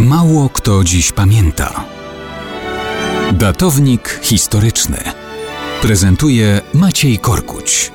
Mało 0.00 0.48
kto 0.48 0.84
dziś 0.84 1.12
pamięta. 1.12 1.84
Datownik 3.32 4.20
historyczny 4.22 4.98
prezentuje 5.82 6.60
Maciej 6.74 7.18
Korkuć. 7.18 7.92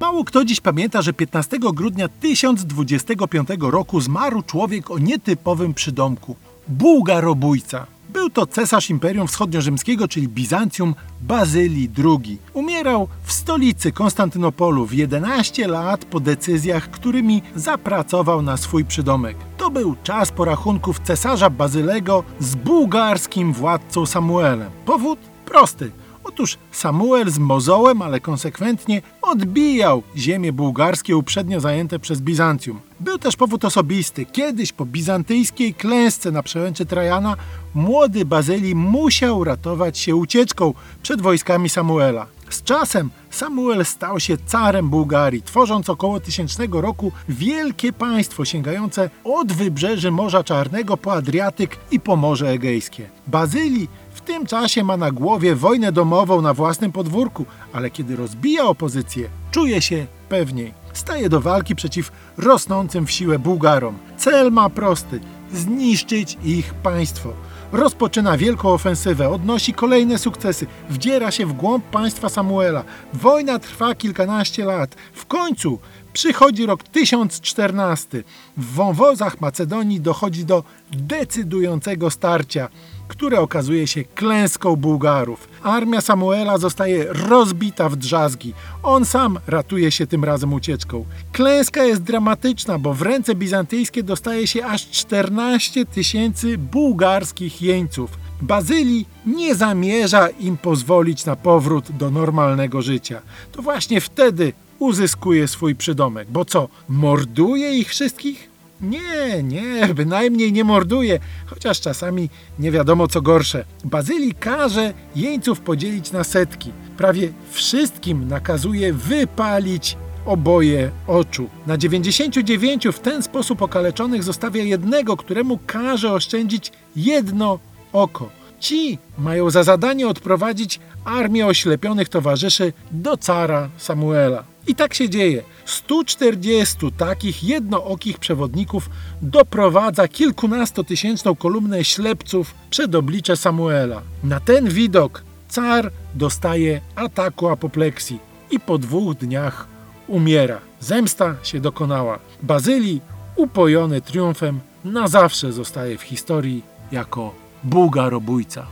Mało 0.00 0.24
kto 0.24 0.44
dziś 0.44 0.60
pamięta, 0.60 1.02
że 1.02 1.12
15 1.12 1.58
grudnia 1.74 2.08
1025 2.08 3.48
roku 3.60 4.00
zmarł 4.00 4.42
człowiek 4.42 4.90
o 4.90 4.98
nietypowym 4.98 5.74
przydomku 5.74 6.36
Bułgarobójca. 6.68 7.86
Był 8.12 8.30
to 8.30 8.46
cesarz 8.46 8.90
Imperium 8.90 9.28
Wschodniorzymskiego, 9.28 10.08
czyli 10.08 10.28
Bizancjum, 10.28 10.94
Bazylii 11.20 11.90
II. 11.98 12.38
Umierał 12.52 13.08
w 13.22 13.32
stolicy 13.32 13.92
Konstantynopolu 13.92 14.86
w 14.86 14.92
11 14.94 15.68
lat 15.68 16.04
po 16.04 16.20
decyzjach, 16.20 16.90
którymi 16.90 17.42
zapracował 17.56 18.42
na 18.42 18.56
swój 18.56 18.84
przydomek. 18.84 19.36
To 19.58 19.70
był 19.70 19.96
czas 20.02 20.32
porachunków 20.32 21.00
cesarza 21.00 21.50
Bazylego 21.50 22.24
z 22.40 22.54
bułgarskim 22.54 23.52
władcą 23.52 24.06
Samuelem. 24.06 24.70
Powód 24.86 25.18
prosty. 25.44 25.90
Otóż 26.24 26.58
Samuel 26.72 27.30
z 27.30 27.38
mozołem, 27.38 28.02
ale 28.02 28.20
konsekwentnie 28.20 29.02
odbijał 29.22 30.02
ziemie 30.16 30.52
bułgarskie 30.52 31.16
uprzednio 31.16 31.60
zajęte 31.60 31.98
przez 31.98 32.20
Bizancjum. 32.20 32.80
Był 33.00 33.18
też 33.18 33.36
powód 33.36 33.64
osobisty. 33.64 34.26
Kiedyś 34.26 34.72
po 34.72 34.86
bizantyjskiej 34.86 35.74
klęsce 35.74 36.30
na 36.30 36.42
przełęczy 36.42 36.86
Trajana 36.86 37.36
młody 37.74 38.24
Bazylii 38.24 38.74
musiał 38.74 39.44
ratować 39.44 39.98
się 39.98 40.16
ucieczką 40.16 40.74
przed 41.02 41.20
wojskami 41.20 41.68
Samuela. 41.68 42.26
Z 42.52 42.62
czasem 42.62 43.10
Samuel 43.30 43.84
stał 43.84 44.20
się 44.20 44.36
carem 44.46 44.88
Bułgarii, 44.88 45.42
tworząc 45.42 45.90
około 45.90 46.20
tysięcznego 46.20 46.80
roku 46.80 47.12
wielkie 47.28 47.92
państwo 47.92 48.44
sięgające 48.44 49.10
od 49.24 49.52
wybrzeży 49.52 50.10
Morza 50.10 50.44
Czarnego 50.44 50.96
po 50.96 51.12
Adriatyk 51.12 51.76
i 51.90 52.00
po 52.00 52.16
Morze 52.16 52.48
Egejskie. 52.48 53.08
Bazylii 53.26 53.88
w 54.14 54.20
tym 54.20 54.46
czasie 54.46 54.84
ma 54.84 54.96
na 54.96 55.10
głowie 55.10 55.54
wojnę 55.54 55.92
domową 55.92 56.42
na 56.42 56.54
własnym 56.54 56.92
podwórku, 56.92 57.46
ale 57.72 57.90
kiedy 57.90 58.16
rozbija 58.16 58.64
opozycję, 58.64 59.28
czuje 59.50 59.82
się 59.82 60.06
pewniej. 60.28 60.74
Staje 60.92 61.28
do 61.28 61.40
walki 61.40 61.74
przeciw 61.74 62.12
rosnącym 62.36 63.06
w 63.06 63.10
siłę 63.10 63.38
Bułgarom. 63.38 63.98
Cel 64.16 64.52
ma 64.52 64.70
prosty 64.70 65.20
zniszczyć 65.52 66.38
ich 66.44 66.74
państwo. 66.74 67.32
Rozpoczyna 67.72 68.36
wielką 68.36 68.68
ofensywę, 68.68 69.28
odnosi 69.28 69.74
kolejne 69.74 70.18
sukcesy, 70.18 70.66
wdziera 70.90 71.30
się 71.30 71.46
w 71.46 71.52
głąb 71.52 71.84
państwa 71.84 72.28
Samuela. 72.28 72.84
Wojna 73.14 73.58
trwa 73.58 73.94
kilkanaście 73.94 74.64
lat. 74.64 74.94
W 75.12 75.26
końcu 75.26 75.78
przychodzi 76.12 76.66
rok 76.66 76.82
1014. 76.82 78.22
W 78.56 78.74
wąwozach 78.74 79.40
Macedonii 79.40 80.00
dochodzi 80.00 80.44
do 80.44 80.64
decydującego 80.90 82.10
starcia 82.10 82.68
które 83.12 83.40
okazuje 83.40 83.86
się 83.86 84.04
klęską 84.04 84.76
Bułgarów. 84.76 85.48
Armia 85.62 86.00
Samuela 86.00 86.58
zostaje 86.58 87.06
rozbita 87.12 87.88
w 87.88 87.96
drzazgi. 87.96 88.54
On 88.82 89.04
sam 89.04 89.38
ratuje 89.46 89.90
się 89.90 90.06
tym 90.06 90.24
razem 90.24 90.52
ucieczką. 90.52 91.04
Klęska 91.32 91.84
jest 91.84 92.02
dramatyczna, 92.02 92.78
bo 92.78 92.94
w 92.94 93.02
ręce 93.02 93.34
bizantyjskie 93.34 94.02
dostaje 94.02 94.46
się 94.46 94.66
aż 94.66 94.90
14 94.90 95.86
tysięcy 95.86 96.58
bułgarskich 96.58 97.62
jeńców. 97.62 98.10
Bazylii 98.42 99.06
nie 99.26 99.54
zamierza 99.54 100.28
im 100.28 100.56
pozwolić 100.56 101.24
na 101.24 101.36
powrót 101.36 101.92
do 101.92 102.10
normalnego 102.10 102.82
życia. 102.82 103.22
To 103.52 103.62
właśnie 103.62 104.00
wtedy 104.00 104.52
uzyskuje 104.78 105.48
swój 105.48 105.74
przydomek. 105.74 106.30
Bo 106.30 106.44
co, 106.44 106.68
morduje 106.88 107.78
ich 107.78 107.88
wszystkich? 107.88 108.51
Nie, 108.82 109.42
nie, 109.42 109.94
bynajmniej 109.94 110.52
nie 110.52 110.64
morduje, 110.64 111.18
chociaż 111.46 111.80
czasami 111.80 112.28
nie 112.58 112.70
wiadomo 112.70 113.08
co 113.08 113.22
gorsze. 113.22 113.64
Bazylii 113.84 114.34
każe 114.34 114.94
jeńców 115.16 115.60
podzielić 115.60 116.12
na 116.12 116.24
setki. 116.24 116.72
Prawie 116.96 117.32
wszystkim 117.50 118.28
nakazuje 118.28 118.92
wypalić 118.92 119.96
oboje 120.26 120.90
oczu. 121.06 121.48
Na 121.66 121.78
99 121.78 122.88
w 122.88 122.98
ten 122.98 123.22
sposób 123.22 123.62
okaleczonych 123.62 124.22
zostawia 124.22 124.62
jednego, 124.62 125.16
któremu 125.16 125.58
każe 125.66 126.12
oszczędzić 126.12 126.72
jedno 126.96 127.58
oko. 127.92 128.28
Ci 128.60 128.98
mają 129.18 129.50
za 129.50 129.62
zadanie 129.62 130.08
odprowadzić 130.08 130.80
armię 131.04 131.46
oślepionych 131.46 132.08
towarzyszy 132.08 132.72
do 132.92 133.16
cara 133.16 133.68
Samuela. 133.76 134.51
I 134.66 134.74
tak 134.74 134.94
się 134.94 135.08
dzieje. 135.08 135.42
140 135.64 136.92
takich 136.96 137.44
jednookich 137.44 138.18
przewodników 138.18 138.90
doprowadza 139.22 140.08
kilkunastotysięczną 140.08 141.36
kolumnę 141.36 141.84
ślepców 141.84 142.54
przed 142.70 142.94
oblicze 142.94 143.36
Samuela. 143.36 144.02
Na 144.24 144.40
ten 144.40 144.68
widok 144.68 145.22
car 145.48 145.90
dostaje 146.14 146.80
ataku 146.96 147.48
apopleksji 147.48 148.18
i 148.50 148.60
po 148.60 148.78
dwóch 148.78 149.14
dniach 149.14 149.66
umiera. 150.08 150.60
Zemsta 150.80 151.34
się 151.42 151.60
dokonała. 151.60 152.18
Bazylii, 152.42 153.00
upojony 153.36 154.00
triumfem, 154.00 154.60
na 154.84 155.08
zawsze 155.08 155.52
zostaje 155.52 155.98
w 155.98 156.02
historii 156.02 156.62
jako 156.92 157.34
Bułgarobójca. 157.64 158.66